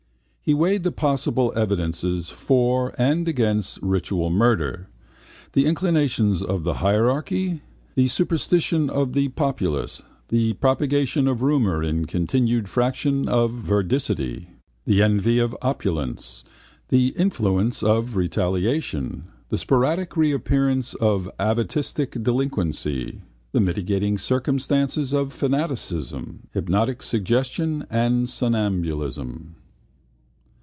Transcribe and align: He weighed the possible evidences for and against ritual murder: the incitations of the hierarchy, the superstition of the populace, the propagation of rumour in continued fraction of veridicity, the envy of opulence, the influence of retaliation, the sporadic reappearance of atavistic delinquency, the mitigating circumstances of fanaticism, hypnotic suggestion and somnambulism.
He 0.43 0.55
weighed 0.55 0.81
the 0.83 0.91
possible 0.91 1.53
evidences 1.55 2.29
for 2.29 2.93
and 2.97 3.25
against 3.27 3.79
ritual 3.81 4.29
murder: 4.31 4.89
the 5.53 5.65
incitations 5.65 6.41
of 6.43 6.63
the 6.65 6.73
hierarchy, 6.83 7.61
the 7.95 8.07
superstition 8.09 8.89
of 8.89 9.13
the 9.13 9.29
populace, 9.29 10.01
the 10.29 10.53
propagation 10.53 11.25
of 11.27 11.41
rumour 11.43 11.81
in 11.83 12.03
continued 12.05 12.67
fraction 12.67 13.29
of 13.29 13.53
veridicity, 13.53 14.47
the 14.83 15.01
envy 15.03 15.37
of 15.39 15.55
opulence, 15.61 16.43
the 16.89 17.09
influence 17.09 17.81
of 17.83 18.15
retaliation, 18.17 19.25
the 19.49 19.59
sporadic 19.59 20.17
reappearance 20.17 20.95
of 20.95 21.29
atavistic 21.39 22.21
delinquency, 22.23 23.21
the 23.53 23.61
mitigating 23.61 24.17
circumstances 24.17 25.13
of 25.13 25.31
fanaticism, 25.31 26.47
hypnotic 26.51 27.03
suggestion 27.03 27.85
and 27.91 28.27
somnambulism. 28.27 29.55